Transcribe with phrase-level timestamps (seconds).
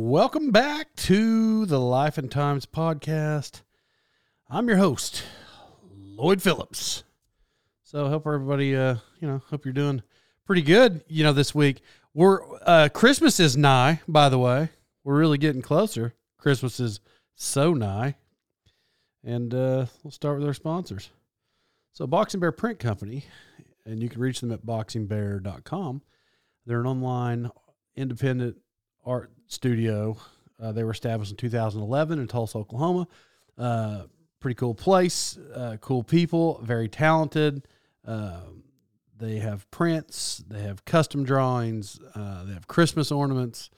[0.00, 3.62] Welcome back to the Life and Times podcast.
[4.48, 5.24] I'm your host,
[5.92, 7.02] Lloyd Phillips.
[7.82, 10.04] So hope everybody, uh, you know, hope you're doing
[10.46, 11.02] pretty good.
[11.08, 11.82] You know, this week
[12.14, 14.00] we're uh, Christmas is nigh.
[14.06, 14.70] By the way,
[15.02, 16.14] we're really getting closer.
[16.38, 17.00] Christmas is
[17.34, 18.14] so nigh,
[19.24, 21.10] and uh, we'll start with our sponsors.
[21.92, 23.24] So Boxing Bear Print Company,
[23.84, 26.02] and you can reach them at boxingbear.com.
[26.66, 27.50] They're an online
[27.96, 28.58] independent
[29.08, 30.16] art studio.
[30.60, 33.08] Uh, they were established in 2011 in Tulsa, Oklahoma.
[33.56, 34.02] Uh,
[34.40, 37.66] pretty cool place, uh, cool people, very talented.
[38.06, 38.40] Uh,
[39.16, 43.70] they have prints, they have custom drawings, uh, they have Christmas ornaments.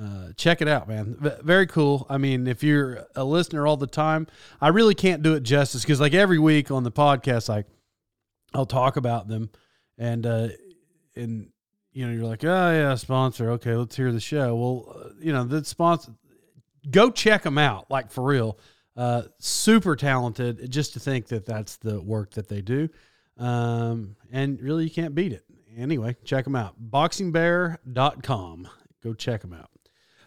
[0.00, 1.16] Uh, check it out, man.
[1.18, 2.06] V- very cool.
[2.08, 4.28] I mean, if you're a listener all the time,
[4.60, 7.66] I really can't do it justice because, like every week on the podcast, like
[8.54, 9.50] I'll talk about them,
[9.96, 10.24] and
[11.16, 11.48] and
[11.98, 13.50] you know, you're like, oh yeah, sponsor.
[13.50, 14.54] Okay, let's hear the show.
[14.54, 16.12] Well, uh, you know, the sponsor,
[16.88, 17.90] go check them out.
[17.90, 18.56] Like for real,
[18.96, 20.70] uh, super talented.
[20.70, 22.88] Just to think that that's the work that they do,
[23.36, 25.44] um, and really you can't beat it.
[25.76, 26.76] Anyway, check them out.
[26.80, 28.68] Boxingbear.com.
[29.02, 29.70] Go check them out.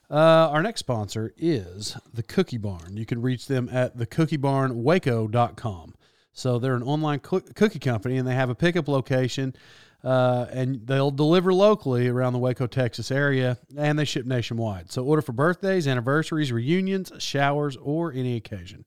[0.09, 2.97] Uh, our next sponsor is the Cookie Barn.
[2.97, 5.96] You can reach them at thecookiebarnwaco.com.
[6.34, 9.56] So they're an online cookie company, and they have a pickup location
[10.03, 14.91] uh, and they'll deliver locally around the Waco, Texas area, and they ship nationwide.
[14.91, 18.85] So order for birthdays, anniversaries, reunions, showers, or any occasion.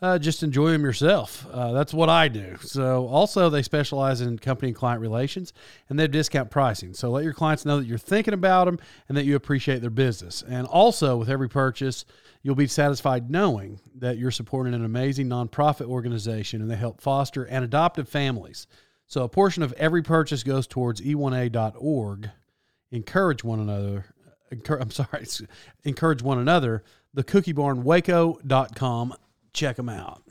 [0.00, 1.44] Uh, just enjoy them yourself.
[1.50, 2.56] Uh, that's what I do.
[2.62, 5.52] So, also, they specialize in company and client relations
[5.88, 6.94] and they have discount pricing.
[6.94, 9.90] So, let your clients know that you're thinking about them and that you appreciate their
[9.90, 10.44] business.
[10.48, 12.04] And also, with every purchase,
[12.44, 17.42] you'll be satisfied knowing that you're supporting an amazing nonprofit organization and they help foster
[17.44, 18.68] and adoptive families.
[19.08, 22.30] So a portion of every purchase goes towards e1a.org.
[22.90, 24.04] Encourage one another.
[24.68, 25.26] I'm sorry,
[25.84, 26.84] encourage one another.
[27.14, 29.14] The Cookie Barn Waco.com.
[29.54, 30.22] Check them out.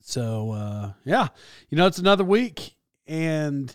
[0.00, 1.28] So, uh, yeah,
[1.70, 2.76] you know, it's another week.
[3.06, 3.74] And,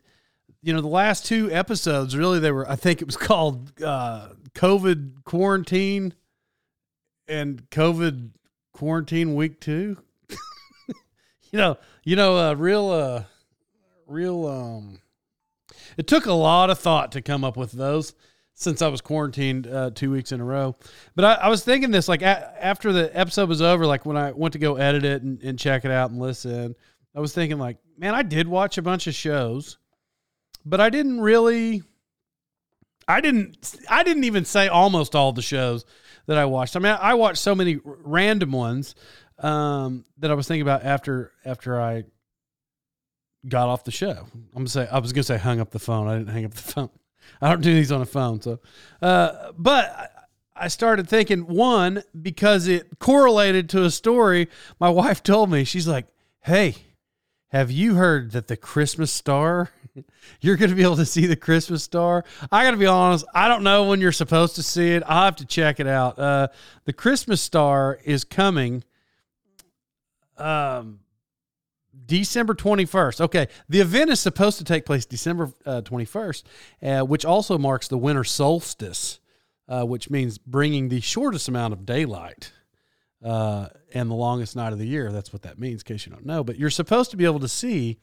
[0.61, 4.29] you know, the last two episodes, really, they were, I think it was called uh,
[4.53, 6.13] COVID quarantine
[7.27, 8.29] and COVID
[8.73, 9.97] quarantine week two.
[10.29, 13.23] you know, you know, uh, real, uh,
[14.11, 14.99] real um
[15.97, 18.13] it took a lot of thought to come up with those
[18.53, 20.75] since I was quarantined uh, two weeks in a row.
[21.15, 24.17] But I, I was thinking this like a, after the episode was over, like when
[24.17, 26.75] I went to go edit it and, and check it out and listen,
[27.15, 29.77] I was thinking like, man, I did watch a bunch of shows,
[30.65, 31.83] but I didn't really.
[33.07, 33.75] I didn't.
[33.89, 35.85] I didn't even say almost all the shows
[36.27, 36.75] that I watched.
[36.75, 38.95] I mean, I watched so many random ones
[39.39, 42.03] um, that I was thinking about after after I
[43.47, 44.27] got off the show.
[44.33, 46.07] I'm gonna say I was gonna say hung up the phone.
[46.07, 46.89] I didn't hang up the phone.
[47.41, 48.41] I don't do these on a phone.
[48.41, 48.59] So,
[49.01, 50.11] uh, but
[50.55, 54.47] I started thinking one because it correlated to a story
[54.79, 55.63] my wife told me.
[55.63, 56.07] She's like,
[56.41, 56.75] "Hey,
[57.49, 59.71] have you heard that the Christmas star?"
[60.41, 62.23] You're to be able to see the Christmas star.
[62.49, 63.25] I got to be honest.
[63.35, 65.03] I don't know when you're supposed to see it.
[65.05, 66.17] I'll have to check it out.
[66.17, 66.47] Uh,
[66.85, 68.85] the Christmas star is coming
[70.37, 70.99] um,
[72.11, 73.21] December 21st.
[73.21, 73.47] Okay.
[73.69, 76.43] The event is supposed to take place December uh, 21st,
[76.83, 79.21] uh, which also marks the winter solstice,
[79.69, 82.51] uh, which means bringing the shortest amount of daylight
[83.23, 85.13] uh, and the longest night of the year.
[85.13, 86.43] That's what that means, in case you don't know.
[86.43, 87.97] But you're supposed to be able to see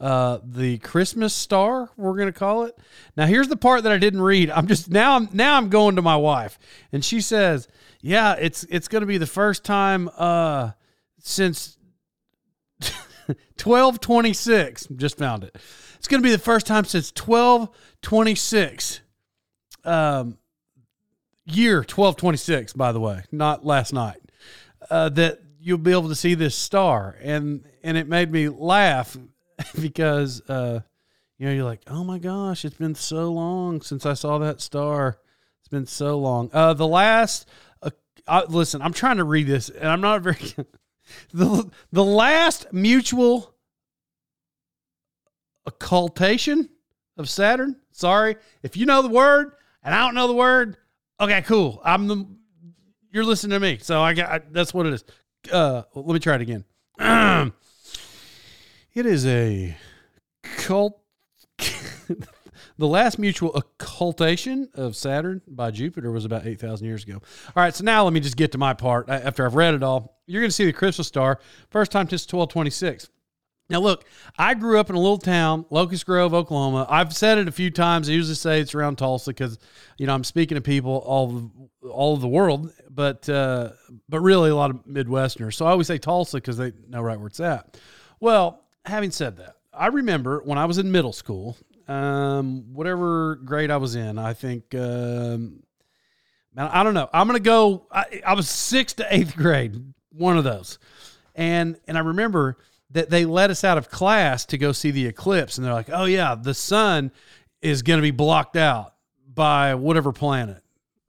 [0.00, 2.78] uh, the Christmas star, we're going to call it.
[3.14, 4.50] Now, here's the part that I didn't read.
[4.50, 5.16] I'm just now.
[5.16, 5.58] I'm now.
[5.58, 6.58] I'm going to my wife,
[6.92, 7.68] and she says,
[8.00, 10.70] "Yeah, it's it's going to be the first time uh,
[11.18, 11.76] since
[13.56, 14.88] 1226.
[14.96, 15.56] Just found it.
[15.96, 19.00] It's going to be the first time since 1226.
[19.84, 20.38] Um,
[21.46, 24.20] year 1226, by the way, not last night,
[24.90, 27.16] uh, that you'll be able to see this star.
[27.20, 29.16] And, and it made me laugh
[29.80, 30.80] because, uh,
[31.38, 34.60] you know, you're like, oh my gosh, it's been so long since I saw that
[34.60, 35.18] star.
[35.60, 36.50] It's been so long.
[36.52, 37.48] Uh, the last,
[37.82, 37.90] uh,
[38.26, 40.38] I, listen, I'm trying to read this, and I'm not very.
[41.32, 43.54] the the last mutual
[45.66, 46.68] occultation
[47.16, 47.76] of Saturn.
[47.92, 49.52] Sorry if you know the word
[49.82, 50.76] and I don't know the word.
[51.20, 51.80] Okay, cool.
[51.84, 52.26] I'm the.
[53.12, 54.30] You're listening to me, so I got.
[54.30, 55.04] I, that's what it is.
[55.52, 56.64] Uh, let me try it again.
[58.94, 59.76] it is a
[60.42, 61.00] cult
[62.80, 67.20] the last mutual occultation of Saturn by Jupiter was about 8,000 years ago.
[67.54, 69.10] All right, so now let me just get to my part.
[69.10, 72.22] After I've read it all, you're going to see the Crystal star first time since
[72.22, 73.10] 1226.
[73.68, 74.06] Now, look,
[74.38, 76.86] I grew up in a little town, Locust Grove, Oklahoma.
[76.88, 78.08] I've said it a few times.
[78.08, 79.58] I usually say it's around Tulsa because,
[79.98, 81.52] you know, I'm speaking to people all
[81.88, 83.70] all of the world, but uh,
[84.08, 85.54] but really a lot of Midwesterners.
[85.54, 87.78] So I always say Tulsa because they know right where it's at.
[88.18, 91.56] Well, having said that, I remember when I was in middle school,
[91.90, 95.62] um, whatever grade I was in, I think, um,
[96.56, 97.08] I don't know.
[97.12, 99.76] I'm to go, I, I was sixth to eighth grade,
[100.12, 100.78] one of those.
[101.34, 102.58] And, and I remember
[102.90, 105.58] that they let us out of class to go see the eclipse.
[105.58, 107.10] And they're like, oh, yeah, the sun
[107.60, 108.94] is going to be blocked out
[109.32, 110.62] by whatever planet.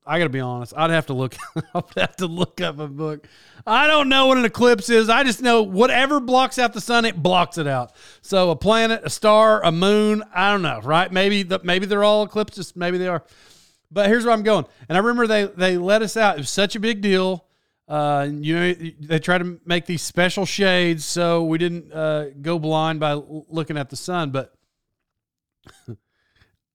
[0.05, 0.73] I got to be honest.
[0.75, 1.35] I'd have to look.
[1.75, 3.27] I'd have to look up a book.
[3.67, 5.09] I don't know what an eclipse is.
[5.09, 7.93] I just know whatever blocks out the sun, it blocks it out.
[8.21, 10.23] So a planet, a star, a moon.
[10.33, 11.11] I don't know, right?
[11.11, 12.75] Maybe the, maybe they're all eclipses.
[12.75, 13.23] Maybe they are.
[13.91, 14.65] But here's where I'm going.
[14.89, 16.37] And I remember they they let us out.
[16.37, 17.45] It was such a big deal.
[17.87, 22.57] Uh, you know, they try to make these special shades so we didn't uh, go
[22.57, 24.31] blind by looking at the sun.
[24.31, 24.53] But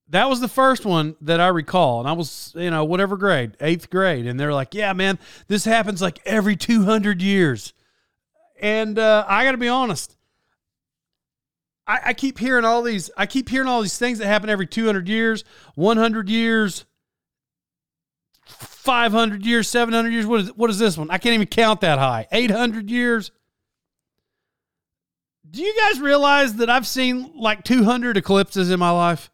[0.09, 2.01] that was the first one that I recall.
[2.01, 4.27] And I was, you know, whatever grade, eighth grade.
[4.27, 5.19] And they're like, yeah, man,
[5.49, 7.73] this happens like every 200 years.
[8.61, 10.17] And uh, I got to be honest.
[11.87, 13.11] I, I keep hearing all these.
[13.17, 15.45] I keep hearing all these things that happen every 200 years,
[15.75, 16.85] 100 years,
[18.45, 20.27] 500 years, 700 years.
[20.27, 21.11] What is what is this one?
[21.11, 22.27] I can't even count that high.
[22.33, 23.31] 800 years.
[25.49, 29.31] Do you guys realize that I've seen like 200 eclipses in my life?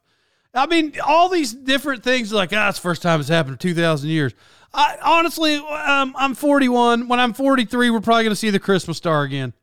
[0.55, 3.59] I mean, all these different things like, ah, it's the first time it's happened in
[3.59, 4.35] 2,000 years.
[4.75, 7.09] I, honestly, um, I'm 41.
[7.09, 9.55] When I'm 43, we're probably going to see the Christmas star again.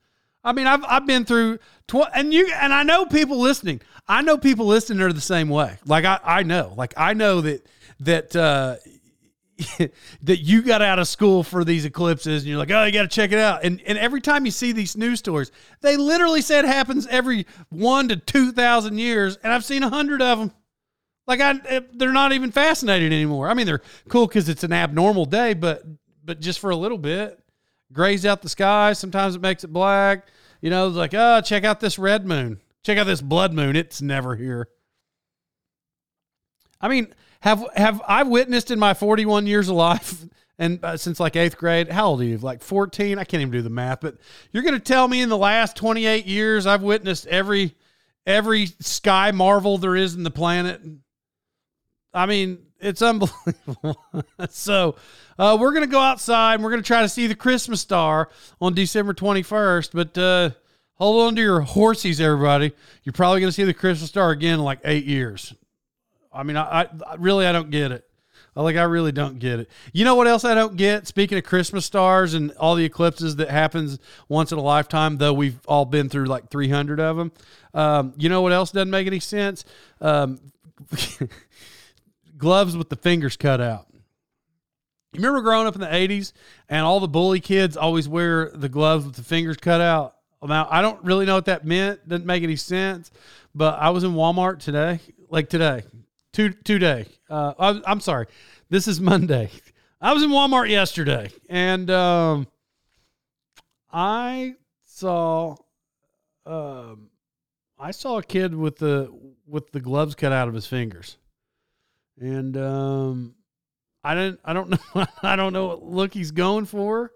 [0.43, 3.81] I mean, I've, I've been through, tw- and you, and I know people listening.
[4.07, 5.77] I know people listening are the same way.
[5.85, 7.67] Like I, I know, like I know that,
[7.99, 8.77] that, uh,
[10.23, 13.03] that you got out of school for these eclipses and you're like, oh, you got
[13.03, 13.63] to check it out.
[13.63, 15.51] And and every time you see these news stories,
[15.81, 19.37] they literally said happens every one to 2,000 years.
[19.43, 20.53] And I've seen a hundred of them.
[21.29, 23.49] Like I, eh, they're not even fascinated anymore.
[23.49, 25.83] I mean, they're cool because it's an abnormal day, but
[26.25, 27.39] but just for a little bit,
[27.93, 28.93] grays out the sky.
[28.93, 30.27] Sometimes it makes it black.
[30.59, 32.59] You know, it's like, oh, check out this red moon.
[32.83, 33.75] Check out this blood moon.
[33.75, 34.69] It's never here.
[36.81, 40.25] I mean, have have I witnessed in my 41 years of life
[40.57, 41.91] and uh, since like eighth grade?
[41.91, 42.39] How old are you?
[42.39, 43.19] Like 14?
[43.19, 44.01] I can't even do the math.
[44.01, 44.17] But
[44.51, 47.75] you're going to tell me in the last 28 years I've witnessed every
[48.25, 50.81] every sky marvel there is in the planet?
[52.13, 54.03] I mean, it's unbelievable.
[54.49, 54.95] so,
[55.37, 57.81] uh, we're going to go outside and we're going to try to see the Christmas
[57.81, 58.29] star
[58.59, 59.89] on December 21st.
[59.93, 60.49] But uh,
[60.95, 62.73] hold on to your horsies, everybody.
[63.03, 65.53] You're probably going to see the Christmas star again in like eight years.
[66.31, 68.05] I mean, I, I really, I don't get it.
[68.55, 69.69] Like, I really don't get it.
[69.93, 71.07] You know what else I don't get?
[71.07, 75.31] Speaking of Christmas stars and all the eclipses that happens once in a lifetime, though
[75.31, 77.31] we've all been through like 300 of them.
[77.73, 79.63] Um, you know what else doesn't make any sense?
[80.01, 80.41] Um,
[82.39, 83.85] gloves with the fingers cut out.
[85.13, 86.33] You remember growing up in the 80s
[86.67, 90.15] and all the bully kids always wear the gloves with the fingers cut out?
[90.41, 92.07] Now, I don't really know what that meant.
[92.07, 93.11] Doesn't make any sense.
[93.53, 95.83] But I was in Walmart today, like today,
[96.31, 97.07] two, today.
[97.29, 98.27] Uh, I, I'm sorry.
[98.69, 99.49] This is Monday.
[100.01, 102.47] I was in Walmart yesterday and um,
[103.91, 104.55] I
[104.85, 105.57] saw
[106.45, 107.09] um,
[107.77, 109.13] I saw a kid with the
[109.45, 111.17] with the gloves cut out of his fingers
[112.19, 113.35] and um,
[114.03, 114.39] I didn't.
[114.43, 115.05] I don't know.
[115.23, 117.11] I don't know what look he's going for.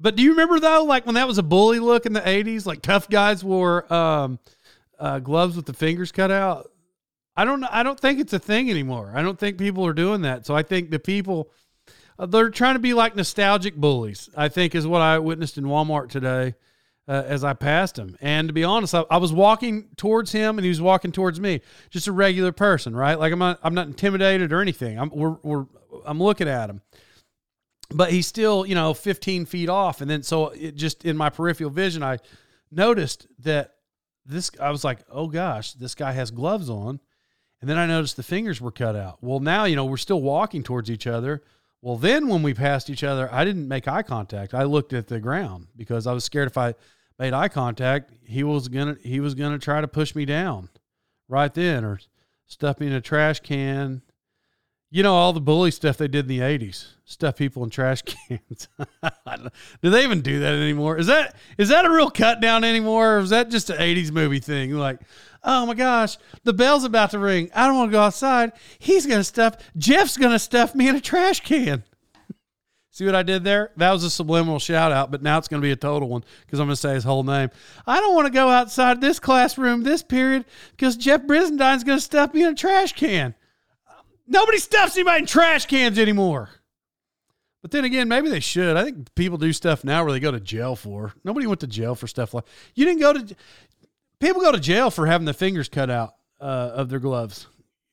[0.00, 2.66] But do you remember though, like when that was a bully look in the '80s,
[2.66, 4.38] like tough guys wore um,
[4.98, 6.70] uh, gloves with the fingers cut out.
[7.36, 7.64] I don't.
[7.64, 9.12] I don't think it's a thing anymore.
[9.14, 10.44] I don't think people are doing that.
[10.44, 11.50] So I think the people
[12.18, 14.28] uh, they're trying to be like nostalgic bullies.
[14.36, 16.54] I think is what I witnessed in Walmart today.
[17.08, 18.16] Uh, as I passed him.
[18.20, 21.40] And to be honest, I, I, was walking towards him and he was walking towards
[21.40, 23.18] me, just a regular person, right?
[23.18, 24.98] Like I'm not, I'm not intimidated or anything.
[24.98, 25.66] I'm, we're, we're,
[26.04, 26.80] I'm looking at him,
[27.90, 30.00] but he's still, you know, 15 feet off.
[30.00, 32.18] And then, so it just in my peripheral vision, I
[32.70, 33.74] noticed that
[34.24, 37.00] this, I was like, oh gosh, this guy has gloves on.
[37.60, 39.18] And then I noticed the fingers were cut out.
[39.20, 41.42] Well, now, you know, we're still walking towards each other.
[41.82, 44.54] Well, then when we passed each other, I didn't make eye contact.
[44.54, 46.74] I looked at the ground because I was scared if I
[47.18, 50.68] made eye contact, he was gonna he was gonna try to push me down
[51.28, 51.98] right then or
[52.46, 54.02] stuff me in a trash can.
[54.94, 58.02] You know all the bully stuff they did in the '80s, stuff people in trash
[58.28, 58.68] cans.
[59.82, 60.98] do they even do that anymore?
[60.98, 64.12] Is that is that a real cut down anymore, or is that just an '80s
[64.12, 64.72] movie thing?
[64.72, 65.00] Like,
[65.42, 67.50] oh my gosh, the bell's about to ring.
[67.54, 68.52] I don't want to go outside.
[68.78, 69.56] He's gonna stuff.
[69.78, 71.84] Jeff's gonna stuff me in a trash can.
[72.90, 73.70] See what I did there?
[73.78, 76.60] That was a subliminal shout out, but now it's to be a total one because
[76.60, 77.48] I'm to say his whole name.
[77.86, 82.34] I don't want to go outside this classroom this period because Jeff Brisendine's to stuff
[82.34, 83.34] me in a trash can.
[84.26, 86.50] Nobody stuffs anybody in trash cans anymore.
[87.62, 88.76] But then again, maybe they should.
[88.76, 91.12] I think people do stuff now where they go to jail for.
[91.24, 93.36] Nobody went to jail for stuff like you didn't go to.
[94.18, 97.46] People go to jail for having the fingers cut out uh, of their gloves.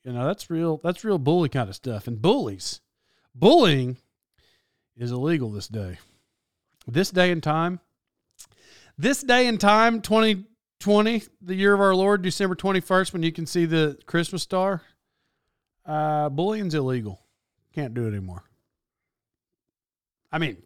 [0.04, 0.80] You know that's real.
[0.82, 2.08] That's real bully kind of stuff.
[2.08, 2.80] And bullies,
[3.34, 3.96] bullying
[4.96, 5.98] is illegal this day.
[6.86, 7.78] This day and time,
[8.98, 13.46] this day and time, 2020, the year of our Lord, December 21st, when you can
[13.46, 14.82] see the Christmas star,
[15.90, 17.20] uh, bullying's illegal.
[17.74, 18.44] Can't do it anymore.
[20.30, 20.56] I mean,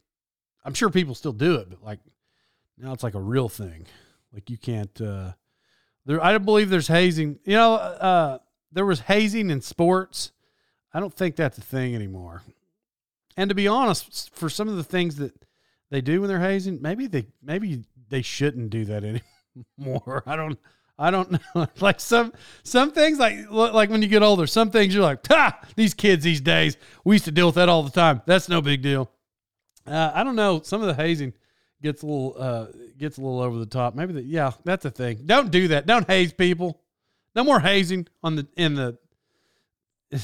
[0.65, 2.01] I'm sure people still do it, but like
[2.77, 3.87] now it's like a real thing.
[4.33, 5.33] Like you can't, uh,
[6.05, 7.39] there, I don't believe there's hazing.
[7.45, 8.39] You know, uh,
[8.73, 10.33] there was hazing in sports.
[10.93, 12.43] I don't think that's a thing anymore.
[13.37, 15.33] And to be honest, for some of the things that
[15.91, 19.05] they do when they're hazing, maybe they maybe they shouldn't do that
[19.79, 20.23] anymore.
[20.27, 20.59] I don't
[20.99, 21.67] I don't know.
[21.81, 22.33] like some
[22.63, 26.25] some things like like when you get older, some things you're like, ha, these kids
[26.25, 28.23] these days, we used to deal with that all the time.
[28.27, 29.11] That's no big deal.
[29.87, 30.61] Uh, I don't know.
[30.63, 31.35] Some of the hazing
[31.83, 33.95] gets a little uh, gets a little over the top.
[33.95, 35.23] Maybe that yeah, that's a thing.
[35.27, 35.87] Don't do that.
[35.87, 36.81] Don't haze people.
[37.35, 38.99] No more hazing on the in the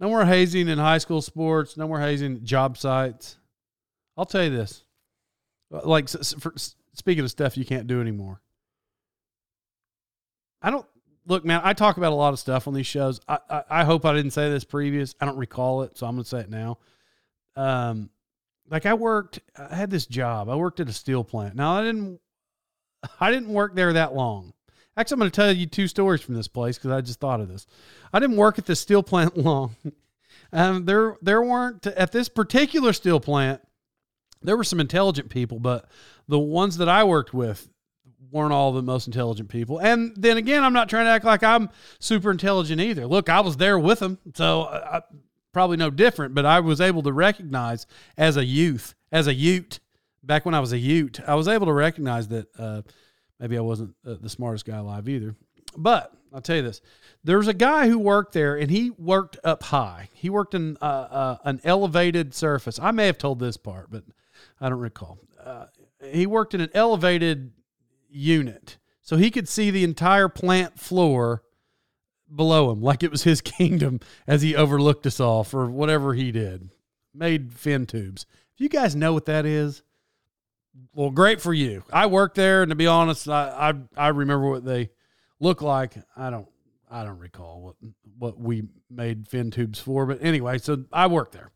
[0.00, 1.76] no more hazing in high school sports.
[1.76, 3.36] No more hazing job sites.
[4.16, 4.82] I'll tell you this.
[5.70, 6.52] Like, for,
[6.94, 8.40] speaking of stuff you can't do anymore.
[10.62, 10.86] I don't
[11.26, 11.60] look, man.
[11.64, 13.20] I talk about a lot of stuff on these shows.
[13.28, 15.14] I, I, I hope I didn't say this previous.
[15.20, 16.78] I don't recall it, so I'm to say it now.
[17.56, 18.10] Um,
[18.68, 20.48] like I worked, I had this job.
[20.48, 21.56] I worked at a steel plant.
[21.56, 22.20] Now I didn't,
[23.20, 24.52] I didn't work there that long.
[24.96, 27.40] Actually, I'm going to tell you two stories from this place because I just thought
[27.40, 27.66] of this.
[28.12, 29.76] I didn't work at the steel plant long.
[30.52, 33.60] um, there, there weren't at this particular steel plant.
[34.42, 35.86] There were some intelligent people, but
[36.28, 37.68] the ones that I worked with
[38.30, 39.78] weren't all the most intelligent people.
[39.78, 43.06] And then again, I'm not trying to act like I'm super intelligent either.
[43.06, 45.02] Look, I was there with them, so I,
[45.52, 46.34] probably no different.
[46.34, 49.80] But I was able to recognize as a youth, as a Ute,
[50.22, 52.48] back when I was a Ute, I was able to recognize that.
[52.58, 52.82] Uh,
[53.40, 55.34] Maybe I wasn't the smartest guy alive either.
[55.74, 56.82] But I'll tell you this:
[57.24, 60.10] there's a guy who worked there, and he worked up high.
[60.12, 62.78] He worked in uh, uh, an elevated surface.
[62.78, 64.04] I may have told this part, but
[64.60, 65.18] I don't recall.
[65.42, 65.66] Uh,
[66.04, 67.52] he worked in an elevated
[68.10, 71.42] unit, so he could see the entire plant floor
[72.34, 76.32] below him, like it was his kingdom, as he overlooked us all for whatever he
[76.32, 76.70] did.
[77.12, 78.24] Made fin tubes.
[78.54, 79.82] If you guys know what that is,
[80.94, 81.82] well, great for you.
[81.92, 84.90] I worked there, and to be honest, I, I I remember what they
[85.40, 85.94] look like.
[86.16, 86.48] I don't
[86.90, 87.76] I don't recall what
[88.18, 91.50] what we made fin tubes for, but anyway, so I worked there,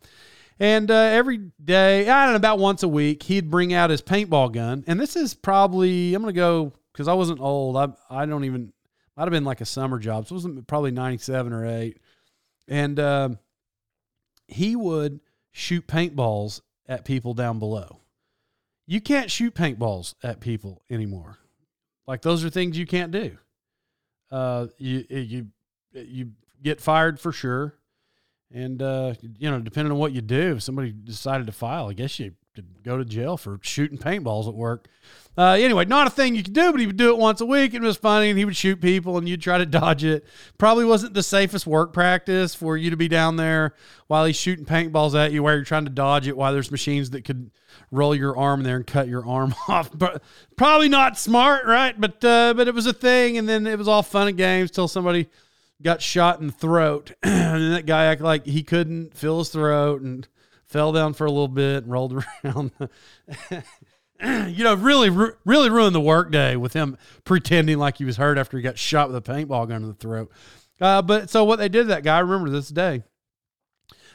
[0.58, 4.02] and uh, every day, I don't know, about once a week, he'd bring out his
[4.02, 7.76] paintball gun, and this is probably I'm gonna go because I wasn't old.
[7.76, 8.72] I I don't even
[9.16, 11.98] might have been like a summer job, so it wasn't probably '97 or eight,
[12.68, 13.28] and uh,
[14.48, 15.20] he would
[15.52, 18.00] shoot paintballs at people down below
[18.86, 21.38] you can't shoot paintballs at people anymore.
[22.06, 23.38] Like those are things you can't do.
[24.30, 25.46] Uh, you you
[25.92, 26.30] you
[26.62, 27.74] get fired for sure,
[28.52, 31.92] and uh, you know depending on what you do, if somebody decided to file, I
[31.92, 34.86] guess you could go to jail for shooting paintballs at work.
[35.36, 37.46] Uh, anyway, not a thing you could do, but he would do it once a
[37.46, 37.74] week.
[37.74, 40.24] And it was funny, and he would shoot people, and you'd try to dodge it.
[40.58, 43.74] Probably wasn't the safest work practice for you to be down there
[44.06, 47.10] while he's shooting paintballs at you, while you're trying to dodge it, while there's machines
[47.10, 47.50] that could
[47.90, 49.90] roll your arm there and cut your arm off.
[49.92, 50.22] But
[50.56, 52.00] probably not smart, right?
[52.00, 54.70] But uh, but it was a thing, and then it was all fun and games
[54.70, 55.28] till somebody
[55.82, 60.02] got shot in the throat, and that guy acted like he couldn't fill his throat
[60.02, 60.26] and
[60.64, 62.72] fell down for a little bit and rolled around.
[64.20, 65.10] you know, really,
[65.44, 69.10] really ruined the workday with him pretending like he was hurt after he got shot
[69.10, 70.30] with a paintball gun in the throat.
[70.80, 73.02] Uh, but so what they did to that guy, I remember this day.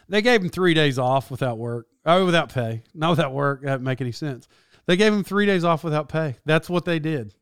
[0.08, 3.62] They gave him three days off without work, oh, without pay, not without work.
[3.62, 4.48] That make any sense.
[4.88, 6.38] They gave him three days off without pay.
[6.46, 7.36] That's what they did,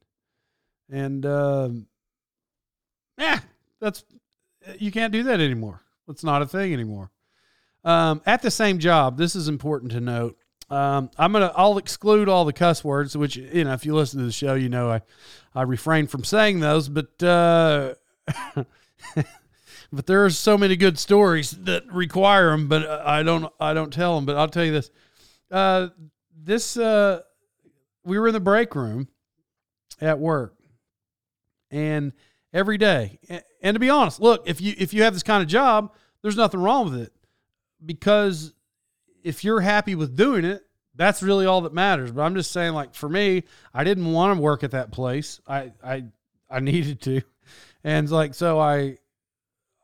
[0.91, 1.69] and uh,
[3.17, 3.39] yeah,
[3.79, 4.03] that's
[4.79, 5.81] you can't do that anymore.
[6.07, 7.12] It's not a thing anymore.
[7.84, 10.38] Um, at the same job, this is important to note.
[10.69, 14.19] Um, I'm gonna I'll exclude all the cuss words, which you know if you listen
[14.19, 15.01] to the show, you know I
[15.55, 17.93] I refrain from saying those, but uh,
[19.93, 23.93] but there are so many good stories that require them, but I don't I don't
[23.93, 24.25] tell them.
[24.25, 24.91] But I'll tell you this:
[25.51, 25.88] uh,
[26.36, 27.22] this uh,
[28.03, 29.07] we were in the break room
[30.01, 30.53] at work,
[31.72, 32.12] and
[32.54, 33.20] every day,
[33.62, 36.38] and to be honest, look if you if you have this kind of job, there's
[36.38, 37.13] nothing wrong with it
[37.86, 38.54] because
[39.24, 40.63] if you're happy with doing it,
[40.96, 42.12] that's really all that matters.
[42.12, 45.39] But I'm just saying, like for me, I didn't want to work at that place.
[45.48, 46.06] I I
[46.50, 47.22] I needed to,
[47.84, 48.98] and like so I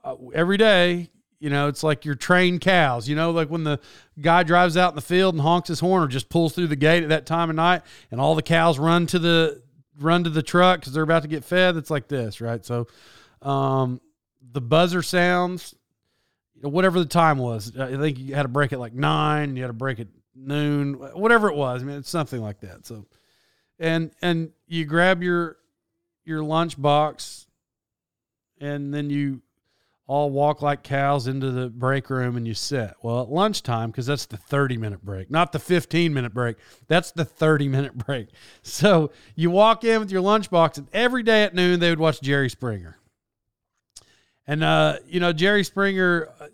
[0.04, 1.10] uh, every day.
[1.40, 3.10] You know, it's like you're trained cows.
[3.10, 3.82] You know, like when the
[4.22, 6.78] guy drives out in the field and honks his horn or just pulls through the
[6.78, 9.62] gate at that time of night, and all the cows run to the
[10.00, 11.78] run to the truck because they're about to get fed.
[11.78, 12.66] It's like this, right?
[12.66, 12.88] So,
[13.42, 14.02] um,
[14.52, 15.76] the buzzer sounds
[16.62, 17.78] whatever the time was.
[17.78, 20.94] I think you had to break at like nine, you had to break at noon,
[20.94, 21.82] whatever it was.
[21.82, 22.86] I mean, it's something like that.
[22.86, 23.06] So,
[23.80, 25.58] and and you grab your
[26.26, 27.48] your lunch box,
[28.60, 29.42] and then you
[30.06, 32.94] all walk like cows into the break room and you sit.
[33.02, 36.58] Well, at lunchtime, because that's the 30 minute break, not the 15 minute break.
[36.88, 38.28] That's the 30 minute break.
[38.64, 42.22] So you walk in with your lunchbox, and every day at noon, they would watch
[42.22, 42.98] Jerry Springer.
[44.48, 46.48] And uh, you know, Jerry Springer, uh,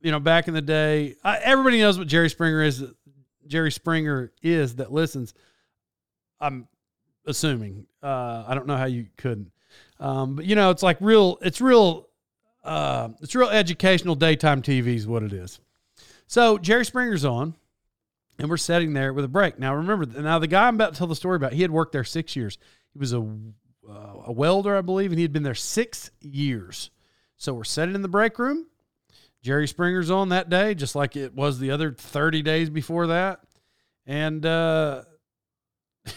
[0.00, 2.84] you know, back in the day, uh, everybody knows what Jerry Springer is.
[3.46, 5.34] Jerry Springer is that listens.
[6.40, 6.68] I'm
[7.26, 7.86] assuming.
[8.02, 9.50] Uh, I don't know how you couldn't.
[10.00, 11.38] Um, but you know, it's like real.
[11.42, 12.08] It's real.
[12.64, 15.60] Uh, it's real educational daytime TV is what it is.
[16.26, 17.54] So Jerry Springer's on,
[18.38, 19.58] and we're sitting there with a break.
[19.58, 21.92] Now remember, now the guy I'm about to tell the story about, he had worked
[21.92, 22.58] there six years.
[22.92, 23.20] He was a
[23.88, 26.90] uh, a welder, I believe, and he had been there six years.
[27.36, 28.66] So we're sitting in the break room.
[29.42, 33.40] Jerry Springer's on that day, just like it was the other 30 days before that.
[34.06, 35.02] And uh,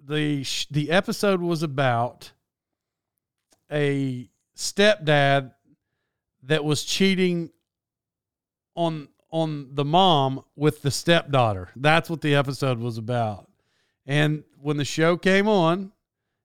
[0.00, 2.32] the the episode was about
[3.70, 5.52] a stepdad
[6.44, 7.50] that was cheating
[8.74, 11.70] on on the mom with the stepdaughter.
[11.74, 13.50] That's what the episode was about.
[14.04, 15.92] And when the show came on,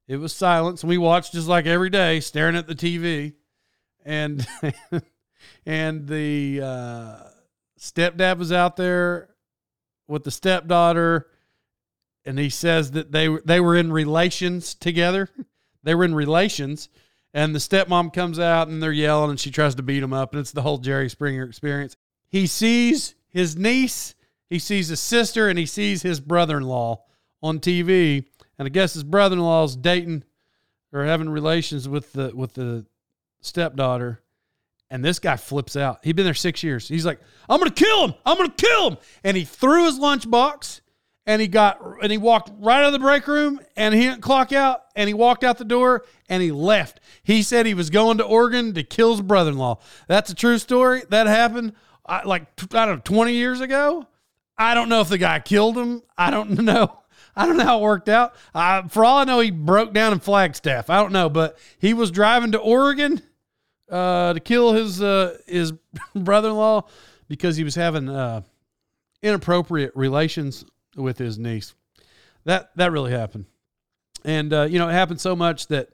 [0.07, 0.83] it was silence.
[0.83, 3.33] And We watched just like every day, staring at the TV,
[4.05, 4.47] and
[5.65, 7.29] and the uh,
[7.77, 9.29] stepdad was out there
[10.07, 11.27] with the stepdaughter,
[12.25, 15.29] and he says that they they were in relations together.
[15.83, 16.87] they were in relations,
[17.37, 20.33] and the stepmom comes out and they're yelling, and she tries to beat him up,
[20.33, 21.95] and it's the whole Jerry Springer experience.
[22.27, 24.15] He sees his niece,
[24.49, 27.01] he sees his sister, and he sees his brother-in-law
[27.43, 28.25] on TV
[28.57, 30.23] and I guess his brother-in-law is dating
[30.91, 32.85] or having relations with the with the
[33.41, 34.21] stepdaughter.
[34.89, 35.99] And this guy flips out.
[36.03, 36.87] He'd been there six years.
[36.87, 37.19] He's like,
[37.49, 38.13] I'm gonna kill him.
[38.25, 38.97] I'm gonna kill him.
[39.23, 40.81] And he threw his lunchbox
[41.27, 44.21] and he got and he walked right out of the break room and he didn't
[44.21, 47.01] clock out and he walked out the door and he left.
[47.21, 49.79] He said he was going to Oregon to kill his brother-in-law.
[50.07, 51.03] That's a true story.
[51.09, 51.73] That happened
[52.05, 54.07] I, like I don't know 20 years ago.
[54.57, 56.01] I don't know if the guy killed him.
[56.17, 56.97] I don't know.
[57.35, 58.33] I don't know how it worked out.
[58.55, 60.89] Uh, for all I know, he broke down in Flagstaff.
[60.89, 63.21] I don't know, but he was driving to Oregon
[63.91, 65.73] uh, to kill his uh, his
[66.15, 66.87] brother-in-law
[67.27, 68.41] because he was having uh,
[69.21, 70.65] inappropriate relations
[70.97, 71.73] with his niece.
[72.45, 73.45] That that really happened,
[74.25, 75.89] and uh, you know it happened so much that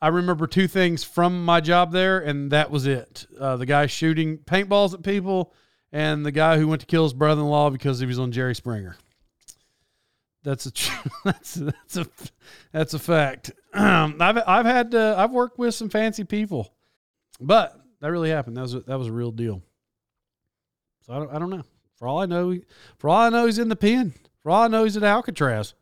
[0.00, 3.26] I remember two things from my job there, and that was it.
[3.40, 5.54] Uh, the guy shooting paintballs at people,
[5.92, 8.96] and the guy who went to kill his brother-in-law because he was on Jerry Springer.
[10.42, 10.72] That's a
[11.24, 12.06] that's that's a
[12.70, 13.52] that's a fact.
[13.72, 16.74] Um, I've I've had uh, I've worked with some fancy people,
[17.40, 18.56] but that really happened.
[18.56, 19.62] That was a, that was a real deal.
[21.06, 21.64] So I don't I don't know.
[21.96, 22.58] For all I know,
[22.98, 24.12] for all I know, he's in the pen.
[24.44, 25.74] For all I know, he's at Alcatraz.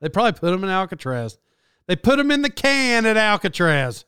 [0.00, 1.38] They probably put him in Alcatraz.
[1.86, 4.04] They put him in the can at Alcatraz.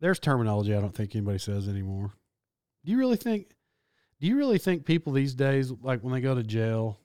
[0.00, 2.12] There's terminology I don't think anybody says anymore.
[2.84, 3.50] Do you really think?
[4.20, 6.98] Do you really think people these days, like when they go to jail,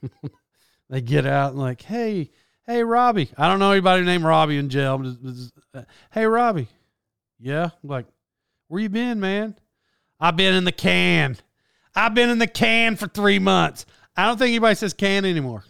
[0.88, 2.30] they get out and like, hey,
[2.66, 3.30] hey, Robbie.
[3.36, 4.98] I don't know anybody named Robbie in jail.
[4.98, 5.82] Just, just, uh,
[6.12, 6.68] hey, Robbie.
[7.40, 7.70] Yeah.
[7.82, 8.06] I'm like,
[8.68, 9.56] where you been, man?
[10.20, 11.36] I've been in the can.
[11.94, 13.86] I've been in the can for three months.
[14.16, 15.64] I don't think anybody says can anymore.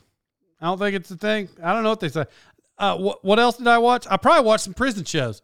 [0.61, 1.48] I don't think it's a thing.
[1.62, 2.26] I don't know what they say.
[2.78, 4.06] Uh, what, what else did I watch?
[4.11, 5.42] I probably watched some prison shows.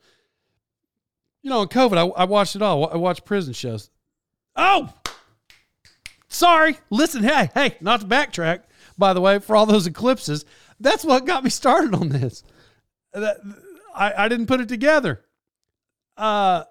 [1.43, 2.89] You know, in COVID, I, I watched it all.
[2.89, 3.91] I watched prison shows.
[4.57, 4.93] Oh,
[6.29, 6.79] sorry.
[6.91, 8.63] Listen, hey, hey, not to backtrack,
[8.99, 10.45] by the way, for all those eclipses.
[10.81, 12.43] That's what got me started on this.
[13.13, 13.39] That,
[13.95, 15.25] I, I didn't put it together.
[16.17, 16.65] Uh,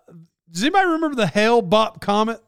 [0.51, 2.41] does anybody remember the Hale Bopp comet?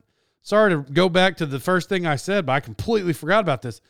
[0.48, 3.62] Sorry to go back to the first thing I said, but I completely forgot about
[3.62, 3.82] this.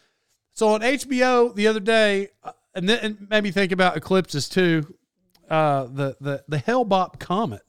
[0.54, 4.50] So on HBO the other day, uh, and then it made me think about eclipses
[4.50, 4.96] too.
[5.48, 7.62] Uh, the the the Hale Bopp comet.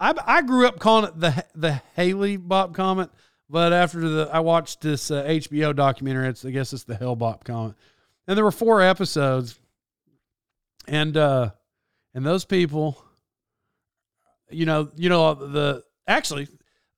[0.00, 3.08] I I grew up calling it the the Haley Bopp comet,
[3.48, 7.16] but after the I watched this uh, HBO documentary, it's I guess it's the Hale
[7.16, 7.76] Bopp comet,
[8.26, 9.60] and there were four episodes,
[10.88, 11.50] and uh,
[12.14, 13.00] and those people,
[14.50, 16.48] you know, you know the actually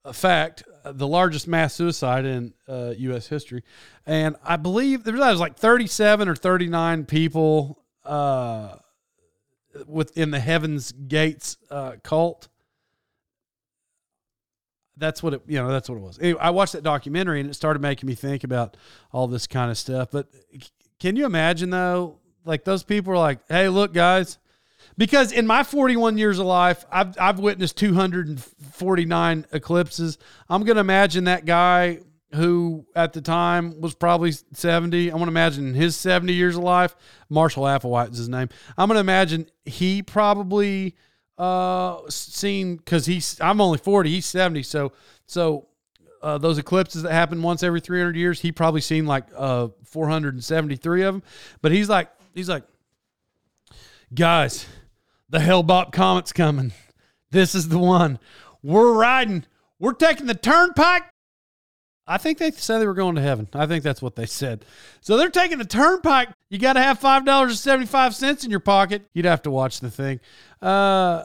[0.03, 3.27] a fact the largest mass suicide in uh, U.S.
[3.27, 3.63] history,
[4.07, 8.77] and I believe there was like 37 or 39 people uh,
[9.87, 12.49] within the Heaven's Gates uh, cult.
[14.97, 15.69] That's what it, you know.
[15.69, 16.19] That's what it was.
[16.21, 18.77] Anyway, I watched that documentary and it started making me think about
[19.11, 20.11] all this kind of stuff.
[20.13, 20.29] But
[21.01, 22.19] can you imagine though?
[22.45, 24.39] Like those people are like, "Hey, look, guys."
[24.97, 30.19] Because in my 41 years of life, I've I've witnessed 249 eclipses.
[30.49, 32.01] I'm going to imagine that guy
[32.35, 35.11] who at the time was probably 70.
[35.11, 36.97] I want to imagine his 70 years of life.
[37.29, 38.49] Marshall Applewhite is his name.
[38.77, 40.95] I'm going to imagine he probably
[41.37, 44.63] uh seen because he's I'm only 40, he's 70.
[44.63, 44.93] So
[45.27, 45.67] so
[46.23, 51.03] uh, those eclipses that happen once every 300 years, he probably seen like uh 473
[51.03, 51.23] of them.
[51.61, 52.63] But he's like he's like
[54.15, 54.67] guys
[55.29, 56.73] the Hale-Bopp Comet's coming.
[57.31, 58.19] This is the one.
[58.63, 59.45] We're riding.
[59.79, 61.03] We're taking the turnpike.
[62.07, 63.49] I think they said they were going to heaven.
[63.55, 64.65] I think that's what they said.
[65.01, 66.29] So they're taking the turnpike.
[66.51, 69.07] You got to have five dollars and seventy five cents in your pocket.
[69.15, 70.21] You'd have to watch the thing.
[70.61, 71.25] Uh,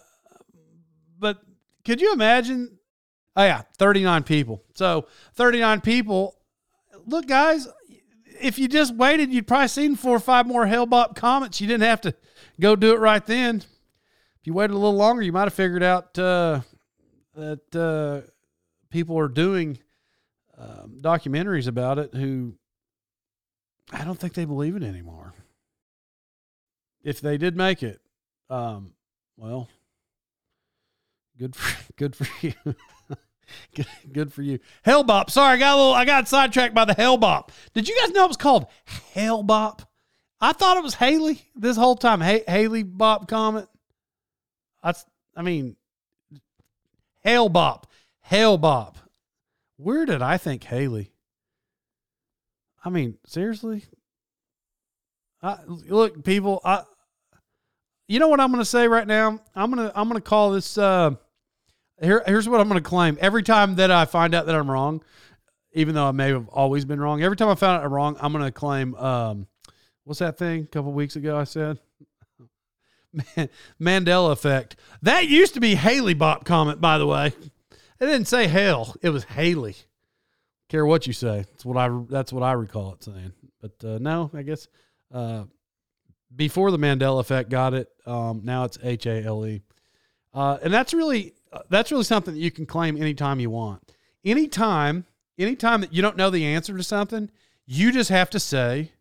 [1.20, 1.40] but
[1.84, 2.80] could you imagine?
[3.36, 4.64] Oh yeah, thirty nine people.
[4.74, 6.38] So thirty nine people.
[7.06, 7.68] Look, guys,
[8.42, 11.60] if you just waited, you'd probably seen four or five more Hale-Bopp comets.
[11.60, 12.16] You didn't have to
[12.60, 13.64] go do it right then
[14.41, 16.62] if you waited a little longer, you might have figured out uh,
[17.36, 18.30] that uh,
[18.89, 19.78] people are doing
[20.58, 22.56] um, documentaries about it who
[23.91, 25.34] I don't think they believe it anymore.
[27.04, 27.99] If they did make it,
[28.49, 28.93] um,
[29.38, 29.69] well,
[31.38, 32.54] good for good for you.
[34.13, 34.60] good, for you.
[34.84, 35.32] Hale-Bopp.
[35.32, 35.93] Sorry, I got a little.
[35.93, 37.49] I got sidetracked by the Hale-Bopp.
[37.73, 38.67] Did you guys know it was called
[39.13, 39.86] Hale-Bopp?
[40.39, 42.21] I thought it was Haley this whole time.
[42.21, 43.67] Hey, Hale-Bopp Comet.
[44.84, 45.76] That's, I mean,
[47.24, 47.84] Hale-Bopp,
[48.22, 48.96] Hale Bopp.
[49.78, 51.12] Where did I think Haley?
[52.84, 53.86] I mean, seriously.
[55.42, 56.62] I, look, people.
[56.63, 56.84] I,
[58.08, 59.39] you know what I'm going to say right now?
[59.56, 60.78] I'm gonna I'm gonna call this.
[60.78, 61.12] Uh,
[62.02, 63.18] here, here's what I'm going to claim.
[63.22, 65.02] Every time that I find out that I'm wrong,
[65.74, 68.18] even though I may have always been wrong, every time I found out I'm wrong,
[68.20, 68.96] I'm going to claim.
[68.96, 69.48] Um,
[70.04, 70.63] what's that thing?
[70.63, 71.80] A couple weeks ago, I said
[73.82, 74.76] Mandela effect.
[75.02, 77.28] That used to be Haley Bop comment, by the way.
[77.28, 79.76] It didn't say hell; it was Haley.
[80.69, 81.45] Care what you say.
[81.50, 81.89] That's what I.
[82.10, 83.34] That's what I recall it saying.
[83.62, 84.67] But uh, no, I guess
[85.13, 85.45] uh,
[86.36, 87.89] before the Mandela effect got it.
[88.06, 89.62] Um, now it's H A L E,
[90.34, 93.82] uh, and that's really uh, that's really something that you can claim anytime you want.
[94.24, 95.06] Anytime,
[95.38, 97.30] anytime that you don't know the answer to something,
[97.65, 98.91] you just have to say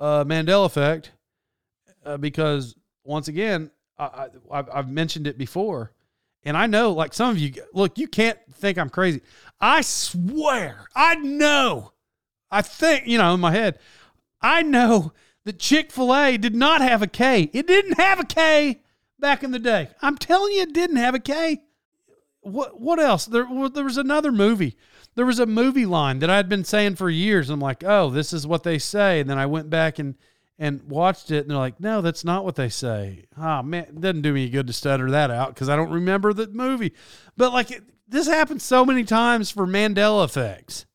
[0.00, 1.12] uh, Mandela effect
[2.04, 5.92] uh, because once again, I, I, I've mentioned it before,
[6.44, 9.20] and I know, like some of you, look, you can't think I'm crazy.
[9.60, 11.92] I swear, I know,
[12.50, 13.78] I think, you know, in my head,
[14.40, 15.12] I know
[15.44, 17.50] that Chick fil A did not have a K.
[17.52, 18.82] It didn't have a K
[19.18, 19.88] back in the day.
[20.02, 21.62] I'm telling you, it didn't have a K.
[22.40, 23.26] What, what else?
[23.26, 24.76] There, there was another movie.
[25.14, 27.48] There was a movie line that I'd been saying for years.
[27.48, 29.20] I'm like, oh, this is what they say.
[29.20, 30.16] And then I went back and
[30.58, 33.24] and watched it and they're like, no, that's not what they say.
[33.36, 36.32] Oh man, it doesn't do me good to stutter that out because I don't remember
[36.32, 36.92] the movie.
[37.36, 40.86] But like it, this happens so many times for Mandela effects.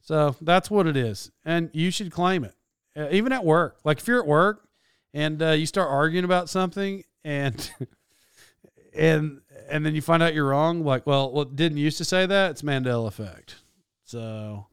[0.00, 1.32] So that's what it is.
[1.44, 2.54] And you should claim it.
[2.96, 3.78] Uh, even at work.
[3.84, 4.66] Like if you're at work
[5.12, 7.70] and uh, you start arguing about something and
[8.96, 12.24] and and then you find out you're wrong, like, well, well, didn't used to say
[12.24, 12.52] that?
[12.52, 13.56] It's Mandela effect.
[14.04, 14.66] So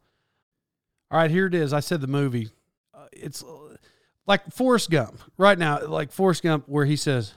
[1.13, 1.73] all right, here it is.
[1.73, 2.49] I said the movie.
[2.91, 3.43] Uh, it's
[4.25, 7.33] like Forrest Gump right now, like Forrest Gump, where he says,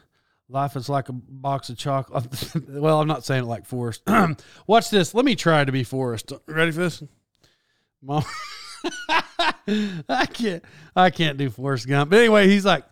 [0.49, 2.27] "Life is like a box of chocolate."
[2.69, 4.03] well, I'm not saying it like Forrest.
[4.67, 5.15] Watch this.
[5.15, 6.33] Let me try to be Forrest.
[6.47, 7.03] Ready for this,
[8.03, 8.25] Mom?
[10.09, 12.11] I can't I can't do Forrest Gump.
[12.11, 12.85] But anyway, he's like,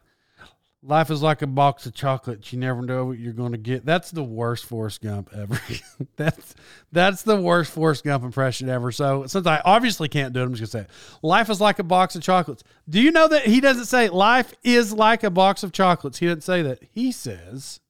[0.87, 2.53] Life is like a box of chocolates.
[2.53, 3.87] You never know what you're going to get.
[3.87, 5.59] That's the worst Forrest Gump ever.
[6.17, 6.55] that's
[6.93, 8.93] that's the worst Forrest Gump impression ever.
[8.93, 11.19] So since I obviously can't do it, I'm just gonna say, it.
[11.23, 12.65] life is like a box of chocolates.
[12.87, 16.19] Do you know that he doesn't say life is like a box of chocolates?
[16.19, 16.81] He didn't say that.
[16.93, 17.81] He says,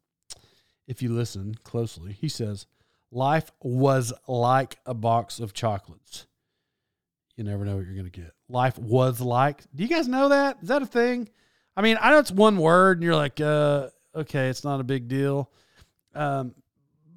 [0.87, 2.67] if you listen closely, he says,
[3.11, 6.29] life was like a box of chocolates.
[7.37, 8.31] You never know what you're gonna get.
[8.49, 9.65] Life was like.
[9.75, 10.59] Do you guys know that?
[10.63, 11.29] Is that a thing?
[11.77, 14.85] I mean, I know it's one word, and you're like, uh, okay, it's not a
[14.85, 15.51] big deal.
[16.15, 16.55] Um,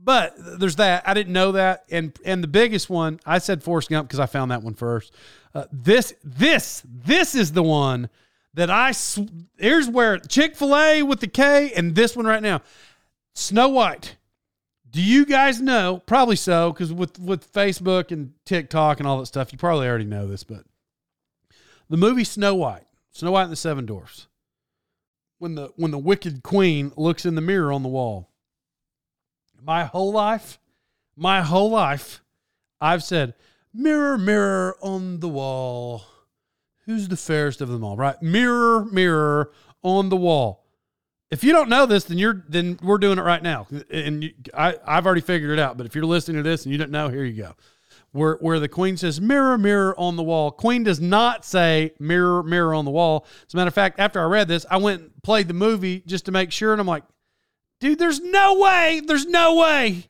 [0.04, 1.08] but there's that.
[1.08, 4.26] I didn't know that, and and the biggest one, I said Forrest Gump because I
[4.26, 5.13] found that one first.
[5.54, 8.10] Uh, this this this is the one
[8.54, 8.93] that I.
[8.93, 12.62] Sw- here's where Chick Fil A with the K, and this one right now,
[13.36, 14.15] Snow White.
[14.89, 16.02] Do you guys know?
[16.06, 20.06] Probably so, because with with Facebook and TikTok and all that stuff, you probably already
[20.06, 20.46] know this.
[20.46, 20.63] But
[21.89, 24.28] the movie Snow White, Snow White and the Seven Dwarfs
[25.39, 28.30] when the when the wicked queen looks in the mirror on the wall.
[29.62, 30.60] My whole life,
[31.15, 32.21] my whole life,
[32.80, 33.34] I've said,
[33.73, 36.04] "Mirror, mirror on the wall,
[36.86, 38.21] who's the fairest of them all?" Right?
[38.21, 39.52] Mirror, mirror
[39.84, 40.63] on the wall.
[41.30, 44.34] If you don't know this, then you're then we're doing it right now, and you,
[44.54, 45.78] I I've already figured it out.
[45.78, 47.56] But if you're listening to this and you don't know, here you go
[48.12, 50.52] where where the queen says mirror mirror on the wall.
[50.52, 53.26] Queen does not say mirror mirror on the wall.
[53.48, 56.04] As a matter of fact after i read this i went and played the movie
[56.06, 57.04] just to make sure and i'm like
[57.80, 60.06] dude there's no way there's no way.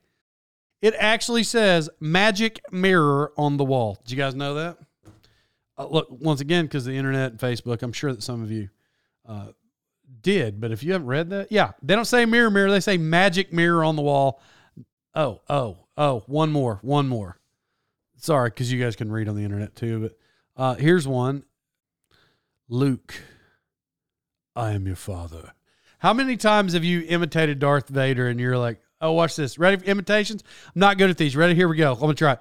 [0.82, 3.98] It actually says magic mirror on the wall.
[4.06, 4.78] Did you guys know that?
[5.76, 8.68] Uh, look once again because the internet and facebook i'm sure that some of you
[9.28, 9.48] uh,
[10.22, 12.98] did but if you haven't read that yeah they don't say mirror mirror they say
[12.98, 14.42] magic mirror on the wall.
[15.14, 17.40] Oh oh oh one more one more
[18.18, 20.00] sorry, because you guys can read on the internet too.
[20.02, 21.44] But uh, here's one
[22.70, 23.16] Luke,
[24.56, 25.54] I am your father.
[26.00, 29.58] How many times have you imitated Darth Vader and you're like, oh, watch this.
[29.58, 30.44] Ready for imitations?
[30.68, 31.36] I'm not good at these.
[31.36, 31.56] Ready?
[31.56, 31.94] Here we go.
[31.94, 32.40] I'm going to try it.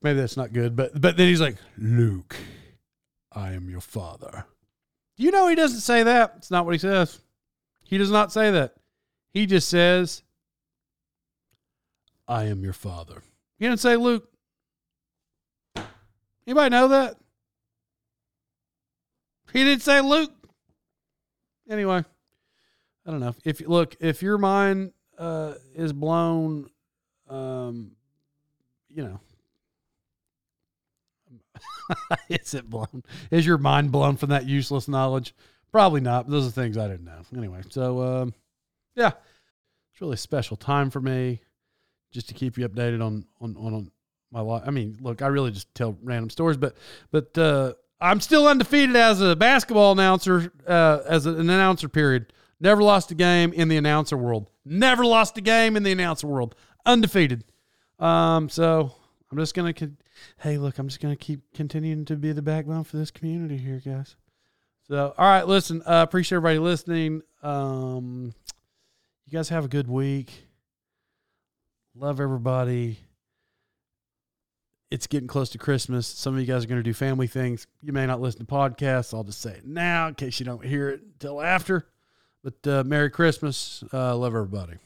[0.00, 2.36] Maybe that's not good, but but then he's like, Luke,
[3.32, 4.46] I am your father.
[5.18, 6.34] Do you know he doesn't say that?
[6.36, 7.18] It's not what he says.
[7.82, 8.74] He does not say that.
[9.32, 10.22] He just says,
[12.28, 13.22] I am your father.
[13.58, 14.28] He didn't say Luke.
[16.46, 17.16] Anybody know that?
[19.52, 20.32] He didn't say Luke.
[21.68, 22.04] Anyway,
[23.06, 23.34] I don't know.
[23.44, 26.70] If look, if your mind uh, is blown,
[27.28, 27.90] um,
[28.88, 29.20] you know,
[32.28, 33.02] is it blown?
[33.30, 35.34] Is your mind blown from that useless knowledge?
[35.70, 36.28] Probably not.
[36.28, 37.22] those are things I didn't know.
[37.36, 38.34] Anyway, so um,
[38.94, 39.12] yeah,
[39.92, 41.42] it's really a special time for me,
[42.10, 43.90] just to keep you updated on on on,
[44.30, 44.62] my life.
[44.66, 46.76] I mean, look, I really just tell random stories, but
[47.10, 51.88] but uh, I'm still undefeated as a basketball announcer, uh, as an announcer.
[51.88, 52.32] Period.
[52.60, 54.50] Never lost a game in the announcer world.
[54.64, 56.56] Never lost a game in the announcer world.
[56.84, 57.44] Undefeated.
[57.98, 58.94] Um, so
[59.30, 59.74] I'm just gonna
[60.38, 63.80] hey, look, I'm just to keep continuing to be the backbone for this community here,
[63.84, 64.16] guys.
[64.88, 67.20] So, all right, listen, uh, appreciate everybody listening.
[67.42, 68.32] Um,
[69.26, 70.32] you guys have a good week.
[71.94, 72.98] Love everybody.
[74.90, 76.06] It's getting close to Christmas.
[76.06, 77.66] Some of you guys are going to do family things.
[77.82, 79.12] You may not listen to podcasts.
[79.12, 81.86] I'll just say it now in case you don't hear it until after.
[82.42, 83.84] But uh, Merry Christmas.
[83.92, 84.78] Uh, love everybody.